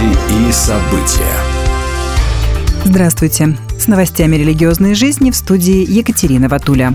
Новости 0.00 0.48
и 0.48 0.52
события. 0.52 1.34
Здравствуйте. 2.84 3.56
С 3.78 3.86
новостями 3.86 4.36
религиозной 4.36 4.94
жизни 4.94 5.30
в 5.30 5.36
студии 5.36 5.90
Екатерина 5.90 6.48
Ватуля. 6.48 6.94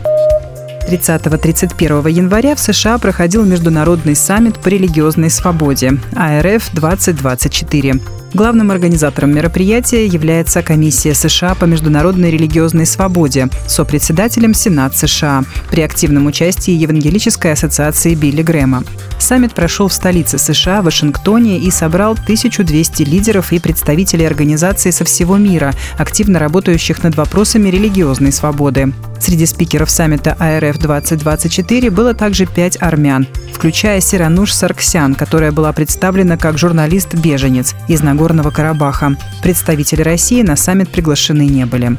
30-31 0.89 2.11
января 2.11 2.55
в 2.55 2.59
США 2.59 2.97
проходил 2.97 3.45
международный 3.45 4.15
саммит 4.15 4.59
по 4.59 4.69
религиозной 4.69 5.29
свободе 5.29 5.99
АРФ-2024. 6.13 8.24
Главным 8.35 8.69
организатором 8.69 9.33
мероприятия 9.33 10.05
является 10.05 10.61
Комиссия 10.61 11.13
США 11.13 11.55
по 11.55 11.63
международной 11.63 12.31
религиозной 12.31 12.85
свободе, 12.85 13.47
сопредседателем 13.65 14.53
Сенат 14.53 14.93
США, 14.97 15.45
при 15.71 15.79
активном 15.79 16.25
участии 16.25 16.73
Евангелической 16.73 17.53
ассоциации 17.53 18.13
Билли 18.13 18.41
Грэма. 18.41 18.83
Саммит 19.19 19.53
прошел 19.53 19.87
в 19.87 19.93
столице 19.93 20.37
США, 20.37 20.81
Вашингтоне, 20.81 21.59
и 21.59 21.71
собрал 21.71 22.11
1200 22.11 23.03
лидеров 23.03 23.53
и 23.53 23.59
представителей 23.59 24.25
организаций 24.25 24.91
со 24.91 25.05
всего 25.05 25.37
мира, 25.37 25.71
активно 25.97 26.37
работающих 26.37 27.03
над 27.03 27.15
вопросами 27.15 27.69
религиозной 27.69 28.33
свободы. 28.33 28.91
Среди 29.17 29.45
спикеров 29.45 29.89
саммита 29.89 30.35
АРФ-2024 30.37 31.89
было 31.89 32.13
также 32.13 32.45
пять 32.45 32.77
армян, 32.81 33.27
включая 33.53 34.01
Сирануш 34.01 34.51
Сарксян, 34.51 35.15
которая 35.15 35.53
была 35.53 35.71
представлена 35.71 36.35
как 36.35 36.57
журналист-беженец 36.57 37.73
из 37.87 38.01
Нагорного 38.01 38.24
Карабаха. 38.51 39.15
Представители 39.43 40.01
России 40.01 40.41
на 40.41 40.55
саммит 40.55 40.89
приглашены 40.89 41.45
не 41.45 41.65
были. 41.65 41.95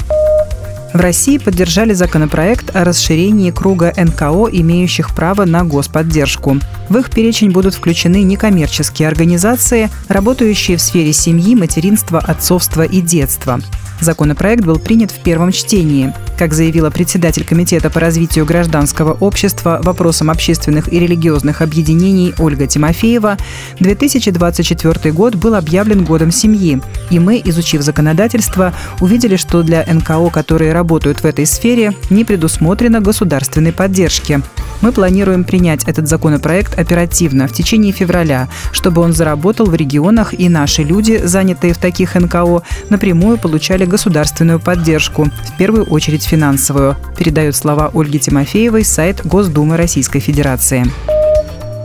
В 0.92 0.98
России 0.98 1.38
поддержали 1.38 1.92
законопроект 1.92 2.74
о 2.74 2.84
расширении 2.84 3.50
круга 3.50 3.92
НКО, 3.96 4.48
имеющих 4.50 5.14
право 5.14 5.44
на 5.44 5.62
господдержку. 5.62 6.58
В 6.88 6.96
их 6.96 7.10
перечень 7.10 7.50
будут 7.50 7.74
включены 7.74 8.22
некоммерческие 8.22 9.08
организации, 9.08 9.90
работающие 10.08 10.78
в 10.78 10.82
сфере 10.82 11.12
семьи, 11.12 11.54
материнства, 11.54 12.18
отцовства 12.18 12.82
и 12.82 13.00
детства. 13.00 13.60
Законопроект 14.00 14.64
был 14.64 14.78
принят 14.78 15.10
в 15.10 15.22
первом 15.22 15.52
чтении. 15.52 16.12
Как 16.38 16.52
заявила 16.52 16.90
председатель 16.90 17.44
Комитета 17.44 17.88
по 17.88 17.98
развитию 17.98 18.44
гражданского 18.44 19.12
общества 19.20 19.80
вопросам 19.82 20.30
общественных 20.30 20.92
и 20.92 20.98
религиозных 20.98 21.62
объединений 21.62 22.34
Ольга 22.38 22.66
Тимофеева, 22.66 23.38
2024 23.80 25.12
год 25.12 25.34
был 25.34 25.54
объявлен 25.54 26.04
годом 26.04 26.30
семьи. 26.30 26.80
И 27.10 27.18
мы, 27.18 27.40
изучив 27.42 27.80
законодательство, 27.80 28.74
увидели, 29.00 29.36
что 29.36 29.62
для 29.62 29.84
НКО, 29.86 30.28
которые 30.30 30.72
работают 30.72 31.20
в 31.20 31.24
этой 31.24 31.46
сфере, 31.46 31.94
не 32.10 32.24
предусмотрено 32.24 33.00
государственной 33.00 33.72
поддержки. 33.72 34.42
Мы 34.82 34.92
планируем 34.92 35.44
принять 35.44 35.84
этот 35.84 36.06
законопроект 36.06 36.78
оперативно 36.78 37.48
в 37.48 37.52
течение 37.52 37.92
февраля, 37.92 38.48
чтобы 38.72 39.00
он 39.00 39.14
заработал 39.14 39.66
в 39.66 39.74
регионах 39.74 40.38
и 40.38 40.50
наши 40.50 40.82
люди, 40.82 41.22
занятые 41.24 41.72
в 41.72 41.78
таких 41.78 42.14
НКО, 42.14 42.62
напрямую 42.90 43.38
получали 43.38 43.85
государственную 43.88 44.60
поддержку, 44.60 45.24
в 45.24 45.56
первую 45.56 45.84
очередь 45.84 46.24
финансовую, 46.24 46.96
передает 47.16 47.56
слова 47.56 47.90
Ольги 47.94 48.18
Тимофеевой 48.18 48.84
сайт 48.84 49.24
Госдумы 49.24 49.76
Российской 49.76 50.20
Федерации. 50.20 50.84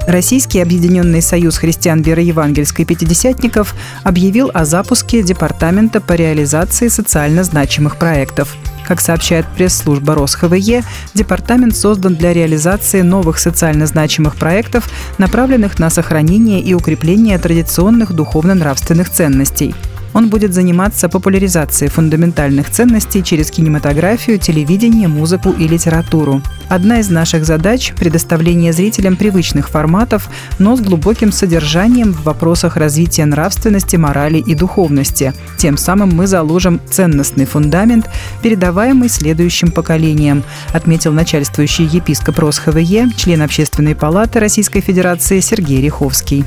Российский 0.08 0.60
Объединенный 0.60 1.22
союз 1.22 1.58
христиан 1.58 2.02
веры 2.02 2.22
евангельской 2.22 2.86
пятидесятников 2.86 3.76
объявил 4.04 4.50
о 4.54 4.66
запуске 4.66 5.22
Департамента 5.22 6.02
по 6.02 6.14
реализации 6.14 6.88
социально 6.88 7.44
значимых 7.44 7.98
проектов. 7.98 8.56
Как 8.88 9.00
сообщает 9.00 9.46
пресс-служба 9.56 10.16
РосХВЕ, 10.16 10.84
департамент 11.14 11.76
создан 11.76 12.16
для 12.16 12.34
реализации 12.34 13.02
новых 13.02 13.38
социально 13.38 13.86
значимых 13.86 14.36
проектов, 14.36 14.90
направленных 15.18 15.80
на 15.80 15.90
сохранение 15.90 16.62
и 16.62 16.74
укрепление 16.74 17.38
традиционных 17.38 18.14
духовно-нравственных 18.14 19.10
ценностей– 19.10 19.76
он 20.14 20.30
будет 20.30 20.54
заниматься 20.54 21.09
популяризацией 21.09 21.90
фундаментальных 21.90 22.70
ценностей 22.70 23.23
через 23.23 23.52
кинематографию, 23.52 24.40
телевидение, 24.40 25.08
музыку 25.08 25.52
и 25.52 25.68
литературу. 25.68 26.41
Одна 26.69 27.00
из 27.00 27.09
наших 27.09 27.46
задач– 27.46 27.94
предоставление 27.97 28.74
зрителям 28.74 29.16
привычных 29.16 29.69
форматов, 29.69 30.30
но 30.59 30.75
с 30.75 30.81
глубоким 30.81 31.31
содержанием 31.31 32.13
в 32.13 32.24
вопросах 32.24 32.78
развития 32.78 33.25
нравственности, 33.25 33.97
морали 33.97 34.38
и 34.38 34.56
духовности. 34.56 35.34
Тем 35.58 35.78
самым 35.78 36.09
мы 36.09 36.28
заложим 36.28 36.80
ценностный 36.90 37.46
фундамент, 37.46 38.09
передаваемый 38.41 39.09
следующим 39.09 39.72
поколениям, 39.72 40.44
отметил 40.74 41.12
начальствующий 41.12 41.86
епископ 41.86 42.40
РосХВЕ, 42.40 43.09
член 43.18 43.41
Общественной 43.41 43.96
палаты 43.96 44.40
Российской 44.40 44.81
Федерации 44.81 45.40
Сергей 45.40 45.81
Риховский. 45.81 46.46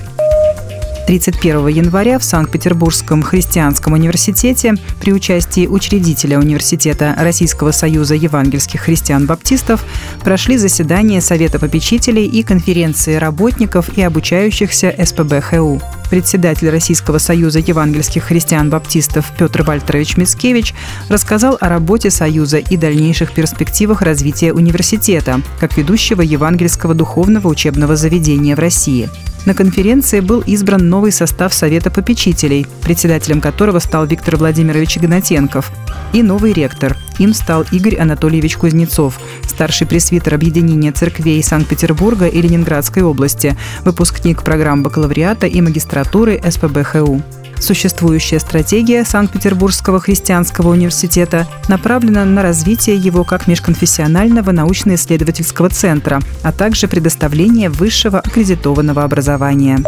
31 1.07 1.67
января 1.69 2.19
в 2.19 2.25
Санкт-Петербургском 2.25 3.23
христианском 3.23 3.93
университете 3.93 4.75
при 5.01 5.13
участии 5.13 5.67
учредителя 5.67 6.39
университета 6.39 7.15
Российского 7.19 7.73
союза 7.73 8.15
евангельских 8.15 8.81
христиан-баптистов 8.83 9.85
прошли 10.23 10.57
заседания 10.57 11.21
Совета 11.21 11.59
попечителей 11.59 12.27
и 12.27 12.43
конференции 12.43 13.17
работников 13.17 13.97
и 13.99 14.03
обучающихся 14.03 14.95
СПБ-ХУ. 14.97 15.83
Председатель 16.09 16.71
Российского 16.71 17.19
союза 17.19 17.59
евангельских 17.59 18.25
христиан-баптистов 18.25 19.31
Петр 19.37 19.63
Вальтерович 19.63 20.17
Мицкевич 20.17 20.75
рассказал 21.09 21.59
о 21.61 21.69
работе 21.69 22.11
Союза 22.11 22.59
и 22.59 22.77
дальнейших 22.77 23.33
перспективах 23.33 24.01
развития 24.01 24.53
университета 24.53 25.43
как 25.61 25.77
ведущего 25.77 26.23
евангельского 26.23 26.95
духовного 26.95 27.49
учебного 27.49 27.97
заведения 27.97 28.57
в 28.57 28.59
России. 28.59 29.11
На 29.47 29.55
конференции 29.55 30.21
был 30.21 30.41
избран 30.41 30.89
новый 30.89 31.13
состав 31.13 31.53
Совета 31.53 31.91
попечителей, 31.91 32.67
председателем 32.83 33.43
которого 33.43 33.79
стал 33.79 34.07
Виктор 34.07 34.37
Владимирович 34.37 34.97
Игнатенков, 34.97 35.71
и 36.15 36.23
новый 36.23 36.53
ректор. 36.53 36.97
Им 37.19 37.35
стал 37.35 37.65
Игорь 37.71 37.97
Анатольевич 37.97 38.57
Кузнецов, 38.57 39.21
старший 39.47 39.87
пресвитер 39.87 40.35
Объединения 40.35 40.93
церквей 40.93 41.43
Санкт-Петербурга 41.43 42.27
и 42.27 42.41
Ленинградской 42.41 43.03
области, 43.03 43.57
выпускник 43.85 44.43
программ 44.43 44.83
бакалавриата 44.83 45.47
и 45.47 45.61
магистратуры 45.61 46.41
СПБХУ. 46.43 47.23
Существующая 47.59 48.41
стратегия 48.41 49.05
Санкт-Петербургского 49.05 50.01
христианского 50.01 50.71
университета 50.71 51.47
направлена 51.69 52.25
на 52.25 52.43
развитие 52.43 52.97
его 52.97 53.25
как 53.25 53.47
межконфессионального 53.47 54.51
научно-исследовательского 54.51 55.71
центра, 55.71 56.21
а 56.43 56.53
также 56.53 56.89
предоставление 56.89 57.71
высшего 57.71 58.21
аккредитованного 58.21 59.05
образования. 59.05 59.83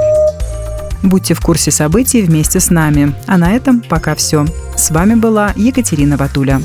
Будьте 1.02 1.34
в 1.34 1.40
курсе 1.40 1.70
событий 1.70 2.22
вместе 2.22 2.60
с 2.60 2.70
нами. 2.70 3.14
А 3.26 3.38
на 3.38 3.52
этом 3.52 3.80
пока 3.80 4.14
все. 4.14 4.44
С 4.76 4.90
вами 4.90 5.14
была 5.14 5.52
Екатерина 5.56 6.16
Ватуля. 6.16 6.60